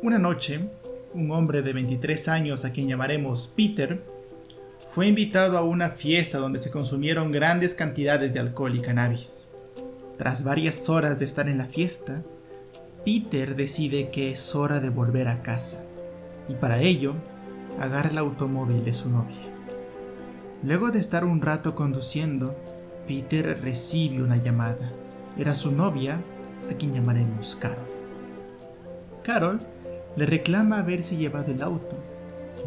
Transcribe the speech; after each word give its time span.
Una 0.00 0.18
noche, 0.18 0.60
un 1.12 1.30
hombre 1.32 1.62
de 1.62 1.72
23 1.72 2.28
años 2.28 2.64
a 2.64 2.72
quien 2.72 2.88
llamaremos 2.88 3.52
Peter, 3.54 4.00
fue 4.88 5.06
invitado 5.06 5.58
a 5.58 5.62
una 5.62 5.90
fiesta 5.90 6.38
donde 6.38 6.58
se 6.60 6.70
consumieron 6.70 7.30
grandes 7.30 7.74
cantidades 7.74 8.32
de 8.32 8.40
alcohol 8.40 8.76
y 8.76 8.80
cannabis. 8.80 9.48
Tras 10.16 10.44
varias 10.44 10.88
horas 10.88 11.18
de 11.18 11.24
estar 11.24 11.48
en 11.48 11.58
la 11.58 11.66
fiesta, 11.66 12.22
Peter 13.04 13.54
decide 13.54 14.10
que 14.10 14.30
es 14.30 14.54
hora 14.54 14.80
de 14.80 14.88
volver 14.88 15.28
a 15.28 15.42
casa 15.42 15.84
y 16.48 16.54
para 16.54 16.80
ello 16.80 17.14
agarra 17.80 18.10
el 18.10 18.18
automóvil 18.18 18.84
de 18.84 18.94
su 18.94 19.10
novia. 19.10 19.36
Luego 20.62 20.90
de 20.90 20.98
estar 20.98 21.24
un 21.24 21.40
rato 21.40 21.74
conduciendo, 21.74 22.56
Peter 23.06 23.60
recibe 23.62 24.22
una 24.22 24.36
llamada. 24.36 24.92
Era 25.36 25.54
su 25.54 25.70
novia, 25.70 26.20
a 26.70 26.74
quien 26.74 26.92
llamaremos 26.92 27.56
Carol. 27.56 27.86
Carol 29.22 29.60
le 30.16 30.26
reclama 30.26 30.78
haberse 30.78 31.16
llevado 31.16 31.52
el 31.52 31.62
auto 31.62 31.96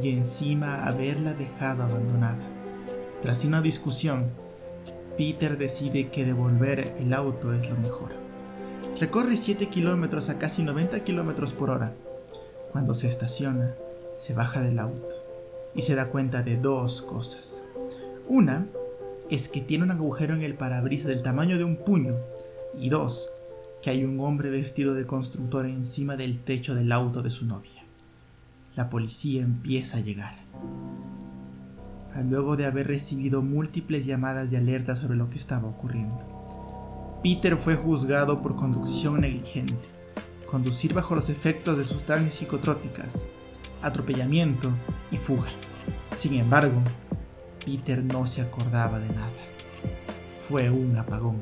y 0.02 0.10
encima 0.10 0.86
haberla 0.86 1.34
dejado 1.34 1.84
abandonada. 1.84 2.44
Tras 3.22 3.44
una 3.44 3.62
discusión, 3.62 4.32
Peter 5.18 5.58
decide 5.58 6.10
que 6.10 6.26
devolver 6.26 6.96
el 6.98 7.14
auto 7.14 7.54
es 7.54 7.70
lo 7.70 7.78
mejor. 7.78 8.12
Recorre 9.00 9.38
7 9.38 9.68
kilómetros 9.68 10.30
a 10.30 10.40
casi 10.40 10.64
90 10.64 11.04
kilómetros 11.04 11.54
por 11.54 11.70
hora. 11.70 11.94
Cuando 12.72 12.94
se 12.96 13.08
estaciona, 13.08 13.76
se 14.14 14.34
baja 14.34 14.62
del 14.62 14.80
auto 14.80 15.16
y 15.74 15.84
se 15.84 15.96
da 15.96 16.10
cuenta 16.10 16.44
de 16.44 16.58
dos 16.58 17.02
cosas. 17.02 17.64
Una 18.28 18.68
es 19.30 19.48
que 19.48 19.62
tiene 19.62 19.86
un 19.86 19.92
agujero 19.92 20.36
en 20.36 20.42
el 20.42 20.56
parabrisas 20.56 21.08
del 21.08 21.24
tamaño 21.24 21.58
de 21.58 21.64
un 21.64 21.78
puño 21.78 22.16
y 22.78 22.90
dos, 22.90 23.30
que 23.82 23.90
hay 23.90 24.04
un 24.04 24.20
hombre 24.20 24.50
vestido 24.50 24.94
de 24.94 25.06
constructor 25.06 25.66
encima 25.66 26.18
del 26.18 26.40
techo 26.40 26.76
del 26.76 26.92
auto 26.92 27.22
de 27.22 27.30
su 27.30 27.46
novia. 27.46 27.84
La 28.76 28.90
policía 28.90 29.42
empieza 29.42 29.98
a 29.98 30.02
llegar. 30.02 30.36
Luego 32.30 32.58
de 32.58 32.66
haber 32.66 32.88
recibido 32.88 33.42
múltiples 33.42 34.06
llamadas 34.06 34.52
de 34.52 34.58
alerta 34.58 34.96
sobre 34.96 35.18
lo 35.18 35.30
que 35.30 35.38
estaba 35.38 35.68
ocurriendo. 35.68 37.20
Peter 37.24 37.56
fue 37.56 37.76
juzgado 37.76 38.42
por 38.42 38.56
conducción 38.56 39.22
negligente, 39.22 39.88
conducir 40.46 40.94
bajo 40.94 41.16
los 41.16 41.30
efectos 41.30 41.78
de 41.78 41.84
sustancias 41.84 42.34
psicotrópicas, 42.34 43.28
atropellamiento 43.82 44.72
y 45.12 45.18
fuga. 45.18 45.50
Sin 46.12 46.36
embargo, 46.36 46.82
Peter 47.66 48.04
no 48.04 48.28
se 48.28 48.42
acordaba 48.42 49.00
de 49.00 49.10
nada. 49.10 49.32
Fue 50.48 50.70
un 50.70 50.98
apagón. 50.98 51.38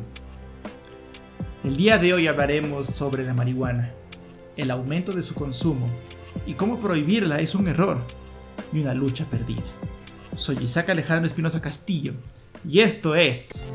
El 1.64 1.76
día 1.76 1.98
de 1.98 2.14
hoy 2.14 2.28
hablaremos 2.28 2.88
sobre 2.88 3.26
la 3.26 3.34
marihuana, 3.34 3.92
el 4.56 4.72
aumento 4.72 5.12
de 5.12 5.23
su 5.23 5.34
consumo 5.36 5.90
y 6.45 6.54
cómo 6.54 6.80
prohibirla 6.80 7.40
es 7.40 7.56
un 7.56 7.67
error 7.67 8.02
y 8.72 8.80
una 8.80 8.94
lucha 8.94 9.26
perdida. 9.26 9.64
Soy 10.36 10.58
Isaac 10.62 10.90
Alejandro 10.90 11.28
Espinosa 11.28 11.62
Castillo 11.62 12.14
y 12.67 12.80
esto 12.80 13.16
es... 13.16 13.66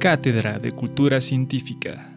Cátedra 0.00 0.60
de 0.60 0.70
Cultura 0.70 1.20
Científica. 1.20 2.16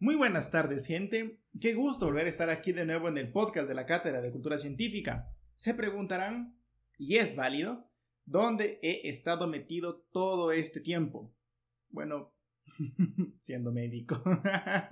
Muy 0.00 0.16
buenas 0.16 0.50
tardes, 0.50 0.84
gente. 0.84 1.38
Qué 1.60 1.74
gusto 1.74 2.06
volver 2.06 2.26
a 2.26 2.28
estar 2.28 2.50
aquí 2.50 2.72
de 2.72 2.84
nuevo 2.84 3.06
en 3.06 3.18
el 3.18 3.30
podcast 3.30 3.68
de 3.68 3.76
la 3.76 3.86
Cátedra 3.86 4.20
de 4.20 4.32
Cultura 4.32 4.58
Científica. 4.58 5.32
Se 5.54 5.74
preguntarán, 5.74 6.58
y 6.98 7.18
es 7.18 7.36
válido, 7.36 7.88
¿dónde 8.24 8.80
he 8.82 9.08
estado 9.10 9.46
metido 9.46 10.04
todo 10.10 10.50
este 10.50 10.80
tiempo? 10.80 11.32
Bueno, 11.88 12.34
siendo 13.40 13.70
médico, 13.70 14.20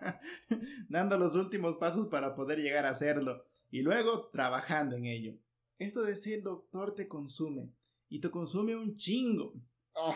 dando 0.88 1.18
los 1.18 1.34
últimos 1.34 1.76
pasos 1.76 2.06
para 2.06 2.36
poder 2.36 2.60
llegar 2.60 2.86
a 2.86 2.90
hacerlo 2.90 3.46
y 3.68 3.82
luego 3.82 4.28
trabajando 4.28 4.94
en 4.94 5.06
ello. 5.06 5.34
Esto 5.76 6.04
de 6.04 6.14
ser 6.14 6.44
doctor 6.44 6.94
te 6.94 7.08
consume 7.08 7.72
y 8.08 8.20
te 8.20 8.30
consume 8.30 8.76
un 8.76 8.94
chingo. 8.94 9.54
Oh, 9.94 10.14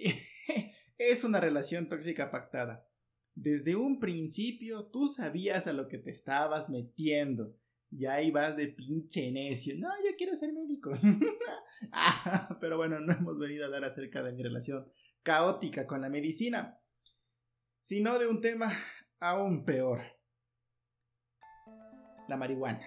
es 0.98 1.24
una 1.24 1.40
relación 1.40 1.88
tóxica 1.88 2.30
pactada. 2.30 2.86
Desde 3.34 3.76
un 3.76 4.00
principio 4.00 4.86
tú 4.86 5.08
sabías 5.08 5.66
a 5.66 5.72
lo 5.72 5.88
que 5.88 5.98
te 5.98 6.10
estabas 6.10 6.68
metiendo. 6.68 7.56
Y 7.92 8.06
ahí 8.06 8.30
vas 8.30 8.56
de 8.56 8.68
pinche 8.68 9.32
necio. 9.32 9.74
No, 9.78 9.88
yo 10.04 10.14
quiero 10.16 10.36
ser 10.36 10.52
médico. 10.52 10.92
Ah, 11.92 12.58
pero 12.60 12.76
bueno, 12.76 13.00
no 13.00 13.10
hemos 13.10 13.38
venido 13.38 13.64
a 13.64 13.66
hablar 13.66 13.84
acerca 13.84 14.22
de 14.22 14.32
mi 14.32 14.42
relación 14.42 14.86
caótica 15.22 15.86
con 15.86 16.02
la 16.02 16.10
medicina, 16.10 16.78
sino 17.80 18.18
de 18.18 18.26
un 18.26 18.42
tema 18.42 18.78
aún 19.18 19.64
peor. 19.64 20.02
La 22.28 22.36
marihuana. 22.36 22.80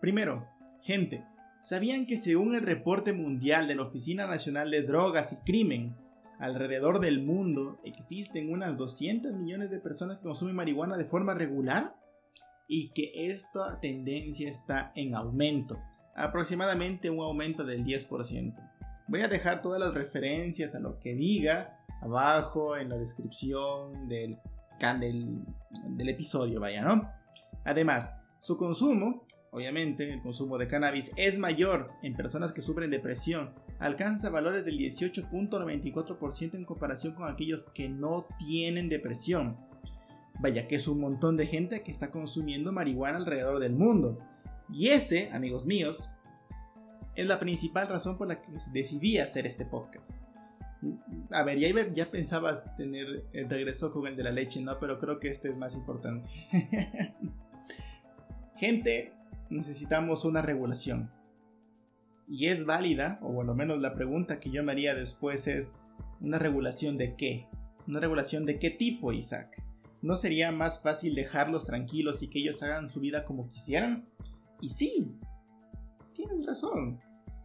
Primero, 0.00 0.48
gente, 0.80 1.26
¿sabían 1.66 2.06
que 2.06 2.16
según 2.16 2.54
el 2.54 2.62
reporte 2.62 3.12
mundial 3.12 3.66
de 3.66 3.74
la 3.74 3.82
Oficina 3.82 4.28
Nacional 4.28 4.70
de 4.70 4.82
Drogas 4.82 5.32
y 5.32 5.36
Crimen, 5.38 5.96
alrededor 6.38 7.00
del 7.00 7.20
mundo 7.20 7.80
existen 7.82 8.52
unas 8.52 8.76
200 8.76 9.34
millones 9.34 9.72
de 9.72 9.80
personas 9.80 10.18
que 10.18 10.22
consumen 10.22 10.54
marihuana 10.54 10.96
de 10.96 11.06
forma 11.06 11.34
regular 11.34 11.96
y 12.68 12.90
que 12.90 13.32
esta 13.32 13.80
tendencia 13.80 14.48
está 14.48 14.92
en 14.94 15.16
aumento, 15.16 15.76
aproximadamente 16.14 17.10
un 17.10 17.18
aumento 17.18 17.64
del 17.64 17.84
10%. 17.84 18.54
Voy 19.08 19.22
a 19.22 19.28
dejar 19.28 19.60
todas 19.60 19.80
las 19.80 19.92
referencias 19.92 20.76
a 20.76 20.78
lo 20.78 21.00
que 21.00 21.16
diga 21.16 21.84
abajo 22.00 22.76
en 22.76 22.90
la 22.90 22.96
descripción 22.96 24.06
del, 24.08 24.38
del, 25.00 25.40
del 25.88 26.08
episodio, 26.10 26.60
vaya, 26.60 26.82
¿no? 26.82 27.10
Además, 27.64 28.14
su 28.38 28.56
consumo, 28.56 29.25
obviamente, 29.56 30.12
el 30.12 30.20
consumo 30.20 30.58
de 30.58 30.68
cannabis 30.68 31.12
es 31.16 31.38
mayor 31.38 31.90
en 32.02 32.14
personas 32.14 32.52
que 32.52 32.60
sufren 32.60 32.90
depresión 32.90 33.54
alcanza 33.78 34.28
valores 34.28 34.66
del 34.66 34.78
18.94% 34.78 36.54
en 36.54 36.64
comparación 36.66 37.14
con 37.14 37.26
aquellos 37.26 37.68
que 37.68 37.88
no 37.88 38.26
tienen 38.38 38.90
depresión. 38.90 39.56
Vaya 40.40 40.68
que 40.68 40.76
es 40.76 40.86
un 40.88 41.00
montón 41.00 41.38
de 41.38 41.46
gente 41.46 41.82
que 41.82 41.90
está 41.90 42.10
consumiendo 42.10 42.70
marihuana 42.70 43.16
alrededor 43.16 43.58
del 43.58 43.72
mundo. 43.72 44.18
Y 44.70 44.88
ese, 44.88 45.30
amigos 45.32 45.64
míos, 45.64 46.10
es 47.14 47.26
la 47.26 47.40
principal 47.40 47.88
razón 47.88 48.18
por 48.18 48.28
la 48.28 48.42
que 48.42 48.52
decidí 48.72 49.16
hacer 49.16 49.46
este 49.46 49.64
podcast. 49.64 50.20
A 51.30 51.42
ver, 51.44 51.58
ya, 51.94 52.10
pensabas 52.10 52.76
tener 52.76 53.24
el 53.32 53.48
regreso 53.48 53.90
con 53.90 54.06
el 54.06 54.16
de 54.16 54.24
la 54.24 54.32
leche, 54.32 54.60
¿no? 54.60 54.78
Pero 54.78 54.98
creo 54.98 55.18
que 55.18 55.28
este 55.28 55.48
es 55.48 55.56
más 55.56 55.74
importante. 55.74 56.28
gente, 58.56 59.12
necesitamos 59.50 60.24
una 60.24 60.42
regulación 60.42 61.10
y 62.28 62.48
es 62.48 62.66
válida, 62.66 63.18
o 63.22 63.32
bueno, 63.32 63.54
menos 63.54 63.80
la 63.80 63.94
pregunta 63.94 64.40
que 64.40 64.50
yo 64.50 64.62
me 64.64 64.72
haría 64.72 64.94
después 64.94 65.46
es, 65.46 65.74
¿una 66.20 66.38
regulación 66.38 66.98
de 66.98 67.14
qué? 67.14 67.48
¿Una 67.86 68.00
regulación 68.00 68.46
de 68.46 68.58
qué 68.58 68.70
tipo, 68.70 69.12
Isaac? 69.12 69.62
¿No 70.02 70.16
sería 70.16 70.50
más 70.50 70.82
fácil 70.82 71.14
dejarlos 71.14 71.66
tranquilos 71.66 72.22
y 72.22 72.28
que 72.28 72.40
ellos 72.40 72.62
hagan 72.62 72.88
su 72.88 73.00
vida 73.00 73.24
como 73.24 73.48
quisieran? 73.48 74.08
Y 74.60 74.70
sí, 74.70 75.16
tienes 76.14 76.46
razón. 76.46 77.00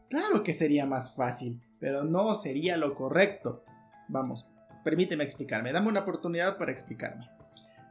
Claro 0.10 0.44
que 0.44 0.54
sería 0.54 0.86
más 0.86 1.16
fácil, 1.16 1.62
pero 1.80 2.04
no 2.04 2.34
sería 2.36 2.76
lo 2.76 2.96
correcto. 2.96 3.64
Vamos, 4.10 4.48
permíteme 4.84 5.24
explicarme, 5.24 5.72
dame 5.72 5.90
una 5.90 6.02
oportunidad 6.02 6.58
para 6.58 6.72
explicarme. 6.72 7.30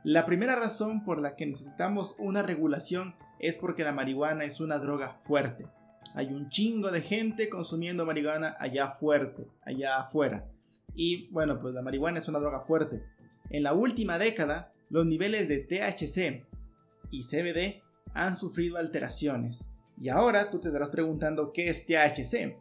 La 0.04 0.26
primera 0.26 0.56
razón 0.56 1.04
por 1.04 1.20
la 1.20 1.36
que 1.36 1.46
necesitamos 1.46 2.14
una 2.18 2.42
regulación 2.42 3.14
es 3.38 3.56
porque 3.56 3.84
la 3.84 3.92
marihuana 3.92 4.44
es 4.44 4.60
una 4.60 4.78
droga 4.78 5.16
fuerte 5.20 5.66
hay 6.14 6.32
un 6.32 6.48
chingo 6.48 6.90
de 6.90 7.02
gente 7.02 7.48
consumiendo 7.48 8.04
marihuana 8.04 8.54
allá 8.58 8.92
fuerte, 8.92 9.48
allá 9.62 9.98
afuera. 9.98 10.50
Y 10.94 11.28
bueno, 11.28 11.58
pues 11.58 11.74
la 11.74 11.82
marihuana 11.82 12.18
es 12.18 12.28
una 12.28 12.40
droga 12.40 12.60
fuerte. 12.60 13.02
En 13.48 13.62
la 13.62 13.74
última 13.74 14.18
década, 14.18 14.72
los 14.88 15.06
niveles 15.06 15.48
de 15.48 15.58
THC 15.58 16.46
y 17.10 17.22
CBD 17.22 17.80
han 18.12 18.36
sufrido 18.36 18.76
alteraciones. 18.76 19.70
Y 20.00 20.08
ahora 20.08 20.50
tú 20.50 20.58
te 20.58 20.68
estarás 20.68 20.90
preguntando 20.90 21.52
qué 21.52 21.68
es 21.68 21.86
THC. 21.86 22.56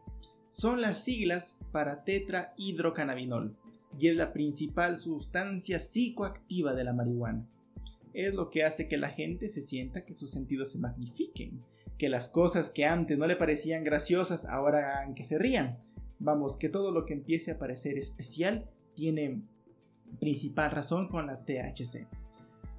Son 0.50 0.82
las 0.82 1.04
siglas 1.04 1.60
para 1.72 2.04
tetrahidrocannabinol 2.04 3.58
y 3.98 4.08
es 4.08 4.16
la 4.16 4.34
principal 4.34 4.98
sustancia 4.98 5.80
psicoactiva 5.80 6.74
de 6.74 6.84
la 6.84 6.94
marihuana. 6.94 7.48
es 8.14 8.34
lo 8.34 8.50
que 8.50 8.64
hace 8.64 8.88
que 8.88 8.98
la 8.98 9.10
gente 9.10 9.50
se 9.50 9.62
sienta 9.62 10.04
que 10.04 10.14
sus 10.14 10.32
sentidos 10.32 10.72
se 10.72 10.80
magnifiquen, 10.80 11.60
que 11.98 12.10
las 12.10 12.30
cosas 12.30 12.70
que 12.70 12.86
antes 12.86 13.18
no 13.18 13.28
le 13.28 13.36
parecían 13.36 13.84
graciosas 13.84 14.46
ahora 14.46 15.00
hagan 15.00 15.14
que 15.14 15.24
se 15.24 15.38
rían. 15.38 15.78
Vamos, 16.18 16.58
que 16.58 16.70
todo 16.70 16.92
lo 16.92 17.06
que 17.06 17.14
empiece 17.14 17.52
a 17.52 17.60
parecer 17.60 17.98
especial 17.98 18.70
tiene 18.94 19.44
principal 20.20 20.72
razón 20.72 21.08
con 21.08 21.28
la 21.28 21.46
THC. 21.46 22.08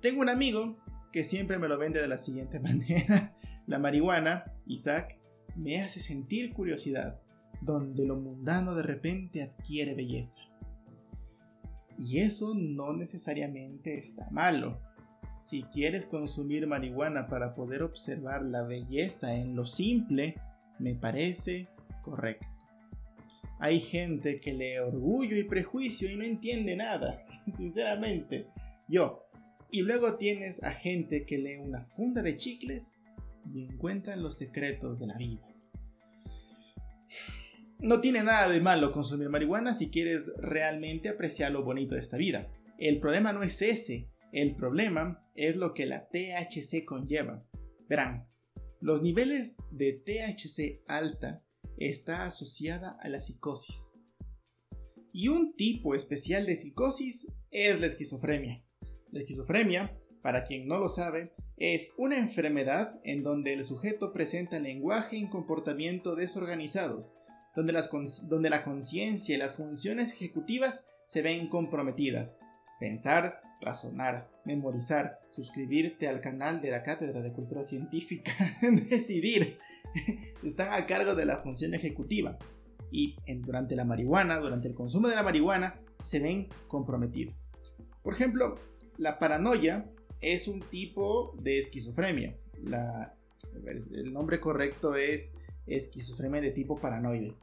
Tengo 0.01 0.21
un 0.21 0.29
amigo 0.29 0.77
que 1.13 1.25
siempre 1.25 1.59
me 1.59 1.69
lo 1.69 1.79
vende 1.79 2.01
de 2.01 2.09
la 2.09 2.19
siguiente 2.19 2.61
manera. 2.61 3.35
La 3.67 3.79
marihuana, 3.79 4.53
Isaac, 4.67 5.19
me 5.57 5.83
hace 5.83 6.01
sentir 6.01 6.53
curiosidad, 6.53 7.21
donde 7.61 8.07
lo 8.07 8.17
mundano 8.17 8.75
de 8.75 8.83
repente 8.83 9.43
adquiere 9.43 9.95
belleza. 9.95 10.50
Y 12.01 12.21
eso 12.21 12.55
no 12.55 12.95
necesariamente 12.95 13.99
está 13.99 14.29
malo. 14.31 14.81
Si 15.37 15.63
quieres 15.65 16.07
consumir 16.07 16.67
marihuana 16.67 17.29
para 17.29 17.55
poder 17.55 17.83
observar 17.83 18.43
la 18.43 18.63
belleza 18.63 19.35
en 19.35 19.55
lo 19.55 19.67
simple, 19.67 20.35
me 20.79 20.95
parece 20.95 21.69
correcto. 22.03 22.47
Hay 23.59 23.81
gente 23.81 24.41
que 24.41 24.55
lee 24.55 24.79
orgullo 24.79 25.37
y 25.37 25.45
prejuicio 25.45 26.11
y 26.11 26.17
no 26.17 26.25
entiende 26.25 26.75
nada, 26.75 27.27
sinceramente. 27.55 28.47
Yo. 28.89 29.27
Y 29.71 29.83
luego 29.83 30.17
tienes 30.17 30.65
a 30.65 30.73
gente 30.73 31.27
que 31.27 31.39
lee 31.39 31.57
una 31.57 31.85
funda 31.85 32.23
de 32.23 32.37
chicles 32.37 32.99
y 33.53 33.65
encuentran 33.65 34.23
los 34.23 34.37
secretos 34.37 34.99
de 34.99 35.07
la 35.07 35.17
vida. 35.17 35.47
No 37.83 38.03
tiene 38.03 38.23
nada 38.23 38.49
de 38.49 38.61
malo 38.61 38.93
consumir 38.93 39.31
marihuana 39.31 39.75
si 39.75 39.89
quieres 39.89 40.31
realmente 40.37 41.09
apreciar 41.09 41.51
lo 41.51 41.65
bonito 41.65 41.95
de 41.95 42.03
esta 42.03 42.19
vida. 42.19 42.53
El 42.79 43.01
problema 43.01 43.33
no 43.33 43.43
es 43.43 43.63
ese, 43.63 44.11
el 44.33 44.55
problema 44.55 45.27
es 45.35 45.57
lo 45.57 45.73
que 45.73 45.87
la 45.87 46.07
THC 46.09 46.85
conlleva. 46.85 47.43
Verán, 47.89 48.29
los 48.81 49.01
niveles 49.01 49.57
de 49.71 49.95
THC 49.95 50.83
alta 50.87 51.43
está 51.79 52.27
asociada 52.27 52.99
a 53.01 53.09
la 53.09 53.23
psicosis. 53.23 53.95
Y 55.13 55.29
un 55.29 55.55
tipo 55.57 55.95
especial 55.95 56.45
de 56.45 56.57
psicosis 56.57 57.33
es 57.51 57.81
la 57.81 57.87
esquizofrenia. 57.87 58.63
La 59.11 59.21
esquizofrenia, 59.21 59.99
para 60.21 60.45
quien 60.45 60.69
no 60.69 60.79
lo 60.79 60.91
sabe, 60.91 61.33
es 61.57 61.93
una 61.97 62.19
enfermedad 62.19 63.01
en 63.05 63.23
donde 63.23 63.55
el 63.55 63.65
sujeto 63.65 64.13
presenta 64.13 64.61
lenguaje 64.61 65.17
y 65.17 65.29
comportamiento 65.29 66.15
desorganizados, 66.15 67.15
donde, 67.55 67.75
donde 68.25 68.51
la 68.51 68.65
conciencia 68.65 69.35
y 69.35 69.39
las 69.39 69.55
funciones 69.55 70.13
ejecutivas 70.13 70.87
se 71.07 71.23
ven 71.23 71.49
comprometidas. 71.49 72.39
Pensar, 72.79 73.43
razonar, 73.61 74.31
memorizar, 74.45 75.21
suscribirte 75.29 76.09
al 76.09 76.21
canal 76.21 76.61
de 76.63 76.71
la 76.71 76.83
Cátedra 76.83 77.21
de 77.21 77.33
Cultura 77.33 77.63
Científica, 77.63 78.33
decidir, 78.91 79.59
están 80.43 80.73
a 80.73 80.87
cargo 80.87 81.15
de 81.15 81.27
la 81.27 81.39
función 81.39 81.75
ejecutiva. 81.75 82.39
Y 82.91 83.17
durante 83.43 83.77
la 83.77 83.85
marihuana, 83.85 84.39
durante 84.39 84.69
el 84.69 84.75
consumo 84.75 85.09
de 85.09 85.15
la 85.15 85.23
marihuana, 85.23 85.81
se 86.03 86.19
ven 86.19 86.49
comprometidos. 86.69 87.51
Por 88.03 88.15
ejemplo, 88.15 88.55
la 88.97 89.19
paranoia 89.19 89.91
es 90.21 90.49
un 90.49 90.61
tipo 90.61 91.37
de 91.41 91.59
esquizofrenia. 91.59 92.37
el 93.93 94.13
nombre 94.13 94.41
correcto 94.41 94.95
es 94.95 95.35
esquizofrenia 95.71 96.41
de 96.41 96.51
tipo 96.51 96.77
paranoide. 96.77 97.35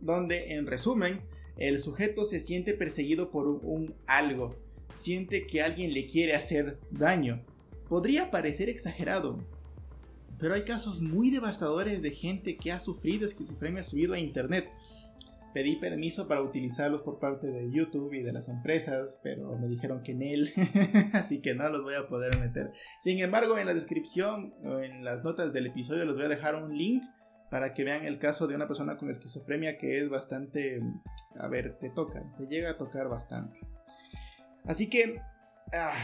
Donde, 0.00 0.54
en 0.54 0.66
resumen, 0.66 1.20
el 1.56 1.78
sujeto 1.78 2.24
se 2.24 2.40
siente 2.40 2.74
perseguido 2.74 3.30
por 3.30 3.48
un 3.48 3.94
algo, 4.06 4.56
siente 4.94 5.46
que 5.46 5.62
alguien 5.62 5.92
le 5.92 6.06
quiere 6.06 6.34
hacer 6.34 6.78
daño. 6.90 7.44
Podría 7.88 8.30
parecer 8.30 8.68
exagerado, 8.68 9.44
pero 10.38 10.54
hay 10.54 10.62
casos 10.62 11.00
muy 11.00 11.30
devastadores 11.30 12.00
de 12.00 12.12
gente 12.12 12.56
que 12.56 12.70
ha 12.70 12.78
sufrido 12.78 13.26
esquizofrenia 13.26 13.82
subido 13.82 14.14
a 14.14 14.20
internet. 14.20 14.70
Pedí 15.52 15.76
permiso 15.76 16.28
para 16.28 16.42
utilizarlos 16.42 17.02
por 17.02 17.18
parte 17.18 17.48
de 17.48 17.70
YouTube 17.72 18.12
y 18.12 18.22
de 18.22 18.32
las 18.32 18.48
empresas, 18.48 19.20
pero 19.24 19.58
me 19.58 19.66
dijeron 19.66 20.02
que 20.02 20.12
en 20.12 20.22
él, 20.22 20.52
así 21.14 21.40
que 21.40 21.54
no 21.54 21.68
los 21.70 21.82
voy 21.82 21.94
a 21.94 22.06
poder 22.06 22.38
meter. 22.38 22.70
Sin 23.00 23.18
embargo, 23.18 23.58
en 23.58 23.66
la 23.66 23.74
descripción 23.74 24.54
o 24.62 24.78
en 24.78 25.04
las 25.04 25.24
notas 25.24 25.52
del 25.52 25.66
episodio 25.66 26.04
les 26.04 26.14
voy 26.14 26.24
a 26.26 26.28
dejar 26.28 26.62
un 26.62 26.76
link 26.76 27.02
para 27.50 27.74
que 27.74 27.84
vean 27.84 28.04
el 28.04 28.18
caso 28.18 28.46
de 28.46 28.54
una 28.54 28.66
persona 28.66 28.96
con 28.96 29.10
esquizofrenia 29.10 29.78
que 29.78 29.98
es 29.98 30.08
bastante... 30.08 30.80
A 31.38 31.48
ver, 31.48 31.78
te 31.78 31.90
toca, 31.90 32.22
te 32.36 32.46
llega 32.46 32.70
a 32.70 32.78
tocar 32.78 33.08
bastante. 33.08 33.60
Así 34.64 34.88
que... 34.88 35.20
Ah, 35.72 35.94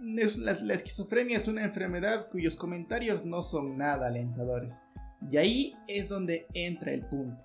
la, 0.00 0.74
esquizofrenia 0.74 1.36
es 1.36 1.46
una 1.46 1.62
enfermedad 1.62 2.28
cuyos 2.30 2.56
comentarios 2.56 3.24
no 3.24 3.42
son 3.42 3.76
nada 3.76 4.08
alentadores. 4.08 4.82
Y 5.30 5.36
ahí 5.36 5.74
es 5.86 6.08
donde 6.08 6.46
entra 6.54 6.92
el 6.92 7.04
punto. 7.06 7.44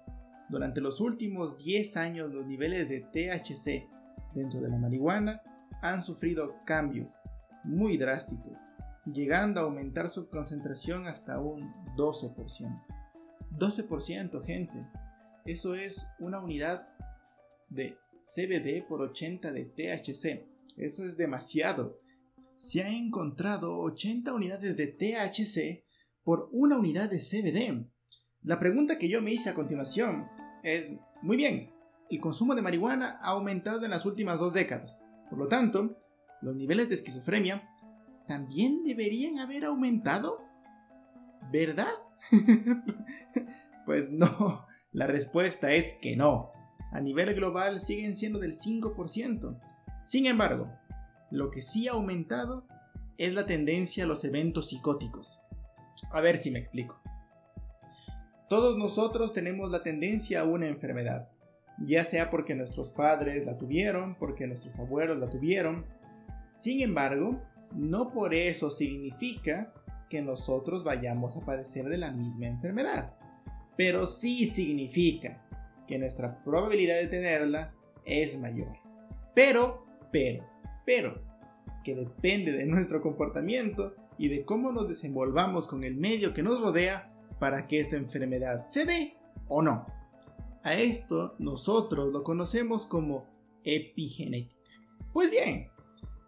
Durante 0.50 0.79
los 0.79 1.01
últimos 1.01 1.57
10 1.57 1.97
años 1.97 2.33
los 2.33 2.45
niveles 2.45 2.89
de 2.89 3.01
THC 3.01 3.88
dentro 4.33 4.62
de 4.62 4.69
la 4.69 4.77
marihuana 4.77 5.41
han 5.81 6.01
sufrido 6.01 6.56
cambios 6.65 7.21
muy 7.63 7.97
drásticos, 7.97 8.67
llegando 9.05 9.59
a 9.59 9.63
aumentar 9.63 10.09
su 10.09 10.29
concentración 10.29 11.07
hasta 11.07 11.39
un 11.39 11.71
12%. 11.95 12.35
12% 13.51 14.43
gente. 14.43 14.87
Eso 15.45 15.75
es 15.75 16.07
una 16.19 16.39
unidad 16.39 16.87
de 17.69 17.97
CBD 18.23 18.85
por 18.87 19.01
80 19.01 19.51
de 19.51 19.65
THC. 19.65 20.47
Eso 20.77 21.05
es 21.05 21.17
demasiado. 21.17 21.99
Se 22.57 22.81
han 22.81 22.93
encontrado 22.93 23.79
80 23.79 24.33
unidades 24.33 24.77
de 24.77 24.87
THC 24.87 25.85
por 26.23 26.49
una 26.51 26.77
unidad 26.77 27.09
de 27.09 27.19
CBD. 27.19 27.87
La 28.41 28.59
pregunta 28.59 28.97
que 28.97 29.09
yo 29.09 29.21
me 29.21 29.31
hice 29.31 29.49
a 29.49 29.53
continuación 29.53 30.27
es, 30.63 30.97
muy 31.21 31.37
bien, 31.37 31.71
el 32.09 32.19
consumo 32.19 32.55
de 32.55 32.61
marihuana 32.61 33.17
ha 33.21 33.31
aumentado 33.31 33.83
en 33.85 33.91
las 33.91 34.05
últimas 34.05 34.39
dos 34.39 34.53
décadas. 34.53 35.01
Por 35.29 35.39
lo 35.39 35.47
tanto, 35.47 35.97
los 36.41 36.55
niveles 36.55 36.89
de 36.89 36.95
esquizofrenia 36.95 37.69
también 38.27 38.83
deberían 38.83 39.39
haber 39.39 39.66
aumentado. 39.66 40.44
¿Verdad? 41.51 41.94
pues 43.86 44.10
no, 44.10 44.66
la 44.92 45.07
respuesta 45.07 45.74
es 45.74 45.94
que 46.01 46.16
no 46.16 46.56
a 46.95 47.01
nivel 47.01 47.33
global 47.36 47.81
siguen 47.81 48.16
siendo 48.16 48.39
del 48.39 48.57
5%. 48.57 49.60
Sin 50.06 50.25
embargo, 50.27 50.72
lo 51.30 51.51
que 51.51 51.62
sí 51.62 51.89
ha 51.89 51.92
aumentado 51.92 52.66
es 53.18 53.33
la 53.33 53.45
tendencia 53.45 54.06
a 54.06 54.07
los 54.07 54.24
eventos 54.24 54.69
psicóticos. 54.69 55.42
A 56.12 56.22
ver 56.22 56.38
si 56.38 56.51
me 56.51 56.60
explico. 56.60 57.01
Todos 58.48 58.77
nosotros 58.77 59.34
tenemos 59.34 59.72
la 59.72 59.84
tendencia 59.84 60.39
a 60.39 60.46
una 60.46 60.67
enfermedad, 60.67 61.27
ya 61.79 62.05
sea 62.05 62.29
porque 62.29 62.55
nuestros 62.55 62.91
padres 62.91 63.46
la 63.46 63.58
tuvieron, 63.58 64.15
porque 64.15 64.48
nuestros 64.48 64.79
abuelos 64.79 65.17
la 65.17 65.29
tuvieron. 65.29 65.86
Sin 66.53 66.82
embargo, 66.82 67.41
no 67.75 68.12
por 68.12 68.34
eso 68.34 68.72
significa 68.72 69.74
que 70.10 70.22
nosotros 70.22 70.84
vayamos 70.84 71.36
a 71.36 71.46
padecer 71.46 71.86
de 71.86 71.98
la 71.98 72.12
misma 72.12 72.48
enfermedad. 72.48 73.15
Pero 73.75 74.08
sí 74.08 74.48
significa 74.48 75.46
que 75.88 76.00
nuestra 76.00 76.44
probabilidad 76.44 76.96
de 76.96 77.08
tenerla 77.08 77.74
es 78.05 78.38
mayor. 78.39 78.74
Pero, 79.34 79.86
pero, 80.12 80.46
pero, 80.86 81.22
que 81.84 81.96
depende 81.96 82.51
de 82.51 82.65
nuestro 82.65 83.01
comportamiento 83.01 83.94
y 84.17 84.29
de 84.29 84.46
cómo 84.46 84.72
nos 84.72 84.88
desenvolvamos 84.88 85.67
con 85.67 85.84
el 85.84 85.96
medio 85.96 86.34
que 86.34 86.44
nos 86.44 86.62
rodea 86.62 87.12
para 87.39 87.67
que 87.67 87.79
esta 87.79 87.98
enfermedad 87.98 88.65
se 88.65 88.86
dé 88.86 89.17
o 89.48 89.62
no. 89.62 89.86
A 90.63 90.74
esto 90.75 91.36
nosotros 91.38 92.12
lo 92.12 92.24
conocemos 92.24 92.86
como 92.86 93.27
epigenética. 93.63 94.72
Pues 95.13 95.29
bien, 95.29 95.67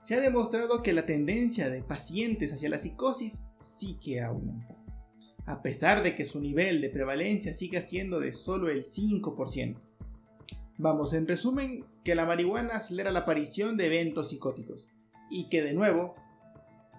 se 0.03 0.15
ha 0.15 0.21
demostrado 0.21 0.81
que 0.81 0.93
la 0.93 1.05
tendencia 1.05 1.69
de 1.69 1.83
pacientes 1.83 2.53
hacia 2.53 2.69
la 2.69 2.77
psicosis 2.77 3.41
sí 3.59 3.97
que 4.01 4.21
ha 4.21 4.27
aumentado 4.27 4.77
a 5.47 5.61
pesar 5.61 6.03
de 6.03 6.13
que 6.13 6.25
su 6.25 6.41
nivel 6.41 6.81
de 6.81 6.89
prevalencia 6.89 7.55
siga 7.55 7.79
siendo 7.79 8.19
de 8.19 8.33
solo 8.33 8.69
el 8.69 8.83
5%. 8.83 9.77
Vamos, 10.77 11.13
en 11.13 11.25
resumen, 11.25 11.85
que 12.03 12.15
la 12.15 12.25
marihuana 12.25 12.75
acelera 12.75 13.11
la 13.11 13.19
aparición 13.19 13.77
de 13.77 13.87
eventos 13.87 14.29
psicóticos 14.29 14.93
y 15.31 15.47
que 15.47 15.61
de 15.61 15.73
nuevo, 15.73 16.15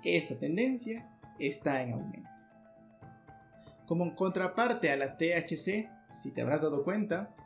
esta 0.02 0.38
tendencia 0.38 1.14
está 1.38 1.83
en 1.83 1.93
aumento. 1.93 2.28
Como 3.87 4.17
contraparte 4.17 4.90
a 4.90 4.97
la 4.97 5.19
THC, 5.19 5.90
si 6.14 6.31
te 6.33 6.40
habrás 6.40 6.62
dado 6.62 6.85
cuenta, 6.85 7.37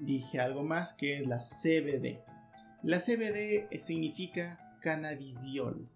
dije 0.00 0.40
algo 0.40 0.62
más 0.62 0.94
que 0.94 1.18
es 1.18 1.26
la 1.26 1.40
CBD. 1.40 2.22
La 2.82 2.98
CBD 2.98 3.68
significa 3.78 4.65
cannabidiol 4.80 5.88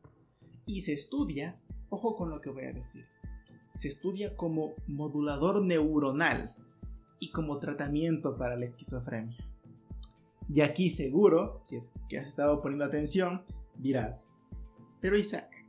y 0.67 0.83
se 0.83 0.93
estudia, 0.93 1.61
ojo 1.89 2.17
con 2.17 2.31
lo 2.31 2.41
que 2.41 2.51
voy 2.51 2.65
a 2.65 2.73
decir, 2.73 3.07
se 3.75 3.89
estudia 3.89 4.37
como 4.37 4.75
modulador 4.87 5.65
neuronal 5.65 6.55
y 7.19 7.31
como 7.31 7.59
tratamiento 7.59 8.37
para 8.37 8.57
la 8.57 8.67
esquizofrenia. 8.67 9.39
Y 10.53 10.63
aquí 10.63 10.91
seguro, 10.91 11.63
si 11.65 11.77
es 11.77 11.93
que 12.09 12.19
has 12.19 12.27
estado 12.27 12.61
poniendo 12.61 12.85
atención, 12.85 13.45
dirás, 13.77 14.31
Pero 15.01 15.17
Isaac, 15.17 15.65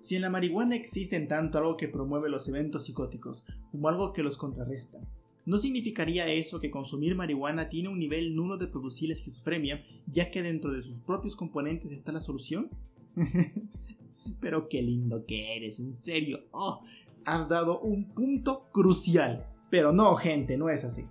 si 0.00 0.16
en 0.16 0.22
la 0.22 0.30
marihuana 0.30 0.74
existen 0.74 1.28
tanto 1.28 1.58
algo 1.58 1.76
que 1.76 1.88
promueve 1.88 2.28
los 2.28 2.48
eventos 2.48 2.84
psicóticos 2.84 3.46
como 3.70 3.88
algo 3.88 4.12
que 4.12 4.22
los 4.22 4.36
contrarresta, 4.36 5.00
¿no 5.46 5.58
significaría 5.58 6.26
eso 6.26 6.60
que 6.60 6.70
consumir 6.70 7.14
marihuana 7.14 7.68
tiene 7.68 7.88
un 7.88 7.98
nivel 7.98 8.34
nulo 8.34 8.56
de 8.56 8.66
producir 8.66 9.10
esquizofrenia, 9.10 9.82
ya 10.06 10.30
que 10.30 10.42
dentro 10.42 10.72
de 10.72 10.82
sus 10.82 11.00
propios 11.00 11.36
componentes 11.36 11.92
está 11.92 12.12
la 12.12 12.20
solución? 12.20 12.70
Pero 14.40 14.68
qué 14.68 14.82
lindo 14.82 15.24
que 15.26 15.56
eres, 15.56 15.80
en 15.80 15.94
serio. 15.94 16.44
Oh, 16.50 16.82
has 17.24 17.48
dado 17.48 17.80
un 17.80 18.14
punto 18.14 18.68
crucial. 18.72 19.46
Pero 19.70 19.92
no, 19.92 20.14
gente, 20.16 20.56
no 20.56 20.68
es 20.68 20.84
así. 20.84 21.04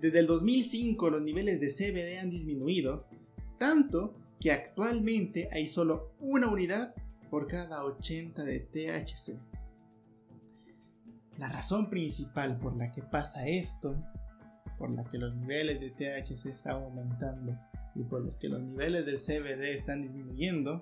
Desde 0.00 0.20
el 0.20 0.26
2005 0.26 1.10
los 1.10 1.22
niveles 1.22 1.60
de 1.60 1.68
CBD 1.68 2.18
han 2.18 2.30
disminuido, 2.30 3.06
tanto 3.58 4.14
que 4.40 4.52
actualmente 4.52 5.48
hay 5.50 5.68
solo 5.68 6.12
una 6.20 6.48
unidad 6.48 6.94
por 7.30 7.48
cada 7.48 7.84
80 7.84 8.44
de 8.44 8.60
THC. 8.60 9.40
La 11.38 11.48
razón 11.48 11.88
principal 11.88 12.58
por 12.58 12.76
la 12.76 12.90
que 12.90 13.00
pasa 13.00 13.46
esto, 13.46 13.94
por 14.76 14.90
la 14.90 15.04
que 15.04 15.18
los 15.18 15.36
niveles 15.36 15.80
de 15.80 15.90
THC 15.90 16.46
están 16.46 16.82
aumentando 16.82 17.56
y 17.94 18.02
por 18.02 18.22
los 18.22 18.36
que 18.36 18.48
los 18.48 18.60
niveles 18.60 19.06
de 19.06 19.18
CBD 19.18 19.72
están 19.72 20.02
disminuyendo, 20.02 20.80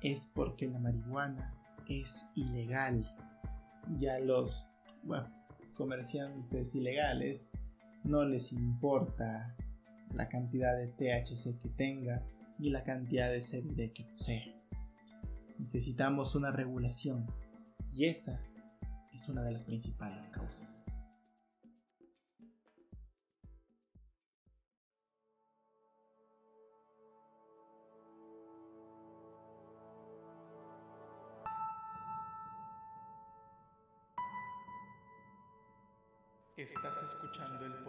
es 0.00 0.30
porque 0.32 0.68
la 0.68 0.78
marihuana 0.78 1.52
es 1.88 2.24
ilegal. 2.36 3.04
Ya 3.98 4.20
los 4.20 4.68
comerciantes 5.74 6.76
ilegales 6.76 7.50
no 8.04 8.24
les 8.24 8.52
importa 8.52 9.56
la 10.14 10.28
cantidad 10.28 10.76
de 10.76 10.86
THC 10.86 11.60
que 11.60 11.68
tenga 11.68 12.24
ni 12.58 12.70
la 12.70 12.84
cantidad 12.84 13.28
de 13.28 13.40
CBD 13.40 13.92
que 13.92 14.04
posee. 14.04 14.54
Necesitamos 15.58 16.36
una 16.36 16.52
regulación 16.52 17.26
y 17.92 18.06
esa 18.06 18.40
es 19.12 19.28
una 19.28 19.42
de 19.42 19.52
las 19.52 19.64
principales 19.64 20.28
causas. 20.28 20.86
Estás 36.56 37.02
escuchando 37.02 37.64
el 37.64 37.79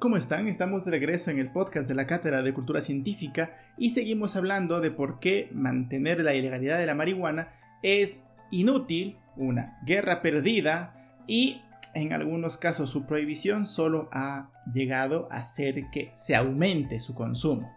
¿Cómo 0.00 0.16
están? 0.16 0.48
Estamos 0.48 0.86
de 0.86 0.92
regreso 0.92 1.30
en 1.30 1.38
el 1.38 1.52
podcast 1.52 1.86
de 1.86 1.94
la 1.94 2.06
Cátedra 2.06 2.40
de 2.40 2.54
Cultura 2.54 2.80
Científica 2.80 3.52
y 3.76 3.90
seguimos 3.90 4.34
hablando 4.34 4.80
de 4.80 4.90
por 4.90 5.20
qué 5.20 5.50
mantener 5.52 6.22
la 6.22 6.32
ilegalidad 6.32 6.78
de 6.78 6.86
la 6.86 6.94
marihuana 6.94 7.52
es 7.82 8.26
inútil, 8.50 9.18
una 9.36 9.78
guerra 9.84 10.22
perdida 10.22 11.22
y 11.26 11.60
en 11.94 12.14
algunos 12.14 12.56
casos 12.56 12.88
su 12.88 13.04
prohibición 13.04 13.66
solo 13.66 14.08
ha 14.10 14.50
llegado 14.72 15.28
a 15.30 15.36
hacer 15.36 15.90
que 15.92 16.10
se 16.14 16.34
aumente 16.34 16.98
su 16.98 17.14
consumo. 17.14 17.70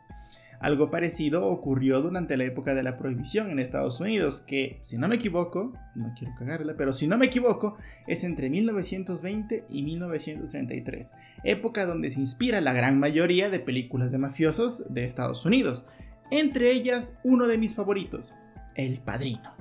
Algo 0.64 0.90
parecido 0.90 1.46
ocurrió 1.46 2.02
durante 2.02 2.38
la 2.38 2.46
época 2.46 2.74
de 2.74 2.82
la 2.82 2.98
prohibición 2.98 3.52
en 3.52 3.60
Estados 3.60 4.00
Unidos, 4.00 4.42
que 4.42 4.80
si 4.82 4.98
no 4.98 5.08
me 5.08 5.16
equivoco, 5.16 5.74
no 5.94 6.14
quiero 6.18 6.34
cagarla, 6.40 6.76
pero 6.78 6.94
si 6.94 7.06
no 7.06 7.18
me 7.18 7.26
equivoco, 7.28 7.76
es 8.08 8.24
entre 8.24 8.50
1920 8.50 9.66
y 9.70 9.84
1933, 9.84 11.16
época 11.44 11.86
donde 11.86 12.10
se 12.10 12.22
inspira 12.22 12.62
la 12.62 12.74
gran 12.74 12.98
mayoría 12.98 13.50
de 13.50 13.60
películas 13.60 14.12
de 14.12 14.18
mafiosos 14.18 14.92
de 14.94 15.04
Estados 15.04 15.46
Unidos, 15.46 15.88
entre 16.32 16.72
ellas 16.72 17.20
uno 17.24 17.48
de 17.48 17.58
mis 17.58 17.76
favoritos, 17.76 18.34
El 18.76 19.02
Padrino. 19.02 19.54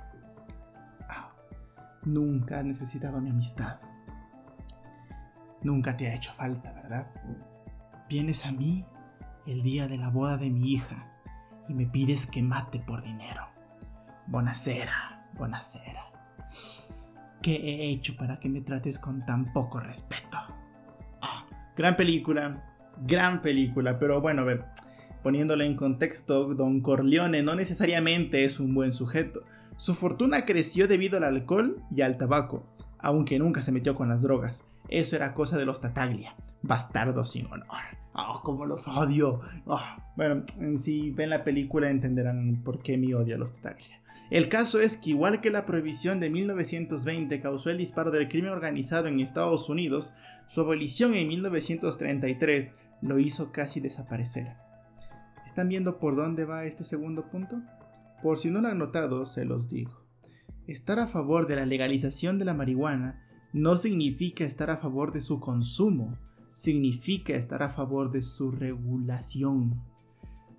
Ah, 1.09 1.35
nunca 2.05 2.61
has 2.61 2.65
necesitado 2.65 3.21
mi 3.21 3.31
amistad 3.31 3.81
Nunca 5.63 5.97
te 5.97 6.09
ha 6.09 6.15
hecho 6.15 6.33
falta, 6.33 6.73
¿verdad? 6.73 7.09
Vienes 8.09 8.47
a 8.47 8.53
mí 8.53 8.85
el 9.47 9.63
día 9.63 9.89
de 9.89 9.99
la 9.99 10.11
boda 10.11 10.37
de 10.37 10.51
mi 10.51 10.73
hija 10.73 11.13
y 11.69 11.75
me 11.75 11.87
pides 11.87 12.27
que 12.27 12.43
mate 12.43 12.81
por 12.81 13.03
dinero. 13.03 13.47
Bonacera, 14.27 15.29
bonacera. 15.35 16.05
¿Qué 17.43 17.57
he 17.57 17.91
hecho 17.91 18.17
para 18.17 18.39
que 18.39 18.49
me 18.49 18.61
trates 18.61 18.99
con 18.99 19.27
tan 19.27 19.53
poco 19.53 19.81
respeto? 19.81 20.39
Ah, 21.21 21.47
gran 21.77 21.97
película, 21.97 22.73
gran 23.05 23.43
película, 23.43 23.99
pero 23.99 24.21
bueno, 24.21 24.43
a 24.43 24.45
ver, 24.45 24.65
poniéndole 25.23 25.67
en 25.67 25.77
contexto, 25.77 26.55
Don 26.55 26.81
Corleone 26.81 27.43
no 27.43 27.55
necesariamente 27.55 28.45
es 28.45 28.61
un 28.61 28.75
buen 28.75 28.93
sujeto. 28.93 29.43
Su 29.77 29.95
fortuna 29.95 30.45
creció 30.45 30.87
debido 30.87 31.17
al 31.17 31.25
alcohol 31.25 31.83
y 31.91 32.03
al 32.03 32.17
tabaco, 32.17 32.65
aunque 32.99 33.39
nunca 33.39 33.63
se 33.63 33.73
metió 33.73 33.97
con 33.97 34.09
las 34.09 34.23
drogas. 34.23 34.69
Eso 34.89 35.17
era 35.17 35.35
cosa 35.35 35.59
de 35.59 35.65
los 35.65 35.81
Tataglia, 35.81 36.37
bastardos 36.63 37.33
sin 37.33 37.47
honor. 37.47 38.02
¡Oh, 38.15 38.41
cómo 38.43 38.67
los 38.67 38.89
odio! 38.89 39.41
Oh, 39.67 39.81
bueno, 40.17 40.45
si 40.77 41.11
ven 41.11 41.31
la 41.31 41.45
película 41.45 41.91
entenderán 41.91 42.63
por 42.63 42.83
qué 42.83 42.99
mi 42.99 43.15
odio 43.15 43.37
a 43.37 43.39
los 43.39 43.55
Tataglia. 43.55 44.03
El 44.31 44.49
caso 44.49 44.81
es 44.81 44.97
que 44.97 45.11
igual 45.11 45.41
que 45.41 45.51
la 45.51 45.67
prohibición 45.67 46.21
de 46.21 46.31
1920 46.31 47.41
causó 47.41 47.71
el 47.71 47.79
disparo 47.79 48.11
del 48.11 48.29
crimen 48.29 48.51
organizado 48.51 49.09
en 49.09 49.21
Estados 49.21 49.69
Unidos, 49.69 50.15
su 50.47 50.61
abolición 50.61 51.15
en 51.15 51.29
1933 51.29 52.75
lo 53.03 53.19
hizo 53.19 53.53
casi 53.53 53.81
desaparecer. 53.81 54.57
¿Están 55.45 55.69
viendo 55.69 55.99
por 55.99 56.17
dónde 56.17 56.45
va 56.45 56.65
este 56.65 56.85
segundo 56.85 57.29
punto? 57.31 57.61
Por 58.23 58.39
si 58.39 58.51
no 58.51 58.61
lo 58.61 58.69
han 58.69 58.79
notado, 58.79 59.27
se 59.27 59.45
los 59.45 59.69
digo. 59.69 60.03
Estar 60.67 60.99
a 60.99 61.09
favor 61.09 61.47
de 61.47 61.57
la 61.57 61.67
legalización 61.67 62.39
de 62.39 62.45
la 62.45 62.55
marihuana 62.55 63.23
no 63.53 63.77
significa 63.77 64.45
estar 64.45 64.71
a 64.71 64.79
favor 64.79 65.13
de 65.13 65.21
su 65.21 65.41
consumo, 65.41 66.17
significa 66.53 67.35
estar 67.35 67.63
a 67.63 67.71
favor 67.71 68.11
de 68.11 68.23
su 68.23 68.51
regulación. 68.51 69.83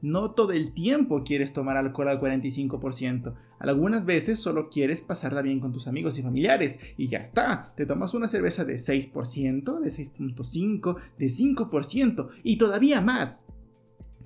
No 0.03 0.31
todo 0.31 0.51
el 0.51 0.73
tiempo 0.73 1.23
quieres 1.23 1.53
tomar 1.53 1.77
alcohol 1.77 2.09
al 2.09 2.19
45%. 2.19 3.35
Algunas 3.57 4.05
veces 4.05 4.37
solo 4.37 4.69
quieres 4.69 5.01
pasarla 5.01 5.41
bien 5.41 5.61
con 5.61 5.71
tus 5.71 5.87
amigos 5.87 6.19
y 6.19 6.23
familiares 6.23 6.79
y 6.97 7.07
ya 7.07 7.19
está. 7.19 7.73
Te 7.77 7.85
tomas 7.85 8.13
una 8.13 8.27
cerveza 8.27 8.65
de 8.65 8.75
6%, 8.75 9.79
de 9.79 9.89
6.5%, 9.89 10.97
de 11.17 11.25
5% 11.25 12.29
y 12.43 12.57
todavía 12.57 12.99
más. 12.99 13.45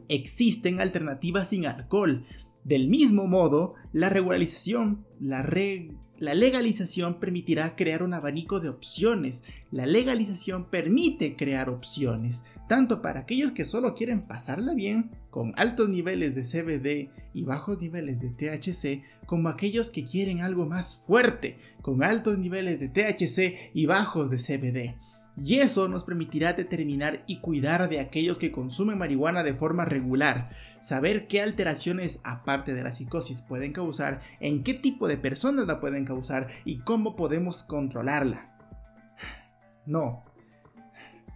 Existen 0.09 0.81
alternativas 0.81 1.49
sin 1.49 1.67
alcohol. 1.67 2.25
Del 2.63 2.87
mismo 2.87 3.27
modo, 3.27 3.75
la 3.93 4.09
regularización, 4.09 5.05
la, 5.19 5.43
la 6.19 6.33
legalización 6.33 7.19
permitirá 7.19 7.75
crear 7.75 8.03
un 8.03 8.13
abanico 8.13 8.59
de 8.59 8.69
opciones. 8.69 9.43
La 9.71 9.85
legalización 9.85 10.65
permite 10.65 11.35
crear 11.35 11.69
opciones, 11.69 12.43
tanto 12.67 13.01
para 13.01 13.21
aquellos 13.21 13.51
que 13.51 13.65
solo 13.65 13.93
quieren 13.93 14.21
pasarla 14.21 14.73
bien, 14.73 15.11
con 15.29 15.53
altos 15.57 15.89
niveles 15.89 16.33
de 16.35 16.43
CBD 16.43 17.09
y 17.33 17.43
bajos 17.43 17.79
niveles 17.79 18.21
de 18.21 18.29
THC, 18.29 19.03
como 19.25 19.49
aquellos 19.49 19.91
que 19.91 20.05
quieren 20.05 20.41
algo 20.41 20.65
más 20.65 21.03
fuerte, 21.05 21.59
con 21.81 22.03
altos 22.03 22.39
niveles 22.39 22.79
de 22.79 22.89
THC 22.89 23.71
y 23.73 23.85
bajos 23.85 24.31
de 24.31 24.37
CBD 24.37 24.95
y 25.37 25.59
eso 25.59 25.87
nos 25.87 26.03
permitirá 26.03 26.53
determinar 26.53 27.23
y 27.27 27.39
cuidar 27.39 27.89
de 27.89 27.99
aquellos 27.99 28.39
que 28.39 28.51
consumen 28.51 28.97
marihuana 28.97 29.43
de 29.43 29.53
forma 29.53 29.85
regular, 29.85 30.49
saber 30.79 31.27
qué 31.27 31.41
alteraciones 31.41 32.21
aparte 32.23 32.73
de 32.73 32.83
la 32.83 32.91
psicosis 32.91 33.41
pueden 33.41 33.71
causar, 33.71 34.19
en 34.39 34.63
qué 34.63 34.73
tipo 34.73 35.07
de 35.07 35.17
personas 35.17 35.67
la 35.67 35.79
pueden 35.79 36.05
causar 36.05 36.47
y 36.65 36.79
cómo 36.79 37.15
podemos 37.15 37.61
controlarla. 37.61 38.45
No, 39.85 40.25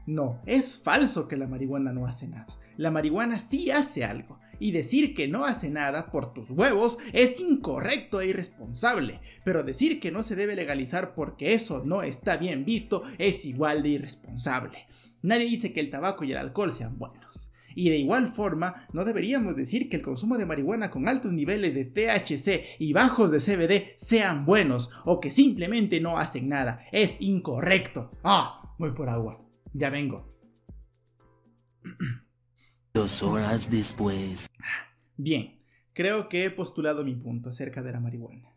no, 0.07 0.41
es 0.45 0.81
falso 0.83 1.27
que 1.27 1.37
la 1.37 1.47
marihuana 1.47 1.93
no 1.93 2.05
hace 2.05 2.27
nada. 2.27 2.47
La 2.77 2.91
marihuana 2.91 3.37
sí 3.37 3.71
hace 3.71 4.03
algo 4.03 4.39
y 4.61 4.71
decir 4.71 5.15
que 5.15 5.27
no 5.27 5.43
hace 5.43 5.71
nada 5.71 6.11
por 6.11 6.33
tus 6.33 6.51
huevos 6.51 6.99
es 7.13 7.39
incorrecto 7.39 8.21
e 8.21 8.27
irresponsable, 8.27 9.19
pero 9.43 9.63
decir 9.63 9.99
que 9.99 10.11
no 10.11 10.21
se 10.21 10.35
debe 10.35 10.55
legalizar 10.55 11.15
porque 11.15 11.53
eso 11.53 11.83
no 11.83 12.03
está 12.03 12.37
bien 12.37 12.63
visto 12.63 13.01
es 13.17 13.43
igual 13.45 13.81
de 13.81 13.89
irresponsable. 13.89 14.85
Nadie 15.23 15.45
dice 15.45 15.73
que 15.73 15.79
el 15.79 15.89
tabaco 15.89 16.23
y 16.23 16.31
el 16.31 16.37
alcohol 16.37 16.71
sean 16.71 16.97
buenos. 16.97 17.51
Y 17.73 17.89
de 17.89 17.97
igual 17.97 18.27
forma, 18.27 18.87
no 18.93 19.05
deberíamos 19.05 19.55
decir 19.55 19.89
que 19.89 19.95
el 19.95 20.01
consumo 20.01 20.37
de 20.37 20.45
marihuana 20.45 20.91
con 20.91 21.07
altos 21.07 21.31
niveles 21.33 21.73
de 21.73 21.85
THC 21.85 22.79
y 22.79 22.93
bajos 22.93 23.31
de 23.31 23.39
CBD 23.39 23.93
sean 23.95 24.45
buenos 24.45 24.91
o 25.05 25.19
que 25.19 25.31
simplemente 25.31 26.01
no 26.01 26.17
hacen 26.17 26.49
nada. 26.49 26.81
Es 26.91 27.21
incorrecto. 27.21 28.11
Ah, 28.23 28.75
voy 28.77 28.91
por 28.91 29.09
agua. 29.09 29.39
Ya 29.73 29.89
vengo. 29.89 30.30
Dos 33.01 33.23
horas 33.23 33.71
después. 33.71 34.47
Bien, 35.17 35.59
creo 35.93 36.29
que 36.29 36.45
he 36.45 36.51
postulado 36.51 37.03
mi 37.03 37.15
punto 37.15 37.49
acerca 37.49 37.81
de 37.81 37.91
la 37.91 37.99
marihuana. 37.99 38.55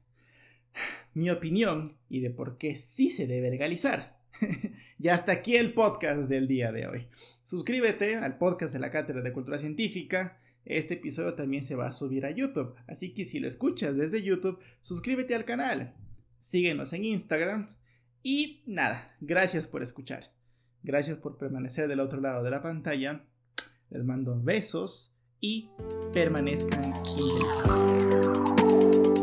mi 1.15 1.31
opinión 1.31 1.97
y 2.11 2.21
de 2.21 2.29
por 2.29 2.59
qué 2.59 2.77
sí 2.77 3.09
se 3.09 3.27
debe 3.27 3.49
legalizar. 3.49 4.21
y 4.99 5.09
hasta 5.09 5.33
aquí 5.33 5.57
el 5.57 5.73
podcast 5.73 6.29
del 6.29 6.47
día 6.47 6.73
de 6.73 6.87
hoy. 6.87 7.09
Suscríbete 7.43 8.17
al 8.17 8.37
podcast 8.37 8.75
de 8.75 8.81
la 8.81 8.91
Cátedra 8.91 9.23
de 9.23 9.33
Cultura 9.33 9.57
Científica. 9.57 10.39
Este 10.67 10.93
episodio 10.93 11.33
también 11.33 11.65
se 11.65 11.75
va 11.77 11.87
a 11.87 11.93
subir 11.93 12.27
a 12.27 12.31
YouTube, 12.31 12.75
así 12.87 13.15
que 13.15 13.25
si 13.25 13.41
lo 13.41 13.49
escuchas 13.49 13.97
desde 13.97 14.23
YouTube, 14.23 14.59
suscríbete 14.83 15.35
al 15.35 15.47
canal. 15.47 15.95
Síguenos 16.37 16.93
en 16.93 17.07
Instagram. 17.07 17.75
Y 18.23 18.63
nada, 18.67 19.17
gracias 19.23 19.67
por 19.67 19.83
escuchar. 19.83 20.35
Gracias 20.83 21.17
por 21.17 21.39
permanecer 21.39 21.89
del 21.89 22.01
otro 22.01 22.21
lado 22.21 22.45
de 22.45 22.51
la 22.51 22.63
pantalla. 22.63 23.25
Les 23.91 24.05
mando 24.05 24.41
besos 24.43 25.17
y 25.41 25.71
permanezcan 26.13 26.93
inteligentes. 27.19 29.14